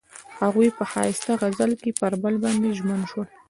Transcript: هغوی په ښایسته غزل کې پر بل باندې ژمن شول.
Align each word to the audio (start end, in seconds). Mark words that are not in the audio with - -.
هغوی 0.41 0.69
په 0.77 0.83
ښایسته 0.91 1.31
غزل 1.41 1.71
کې 1.81 1.91
پر 1.99 2.13
بل 2.21 2.35
باندې 2.43 2.75
ژمن 2.77 3.01
شول. 3.09 3.27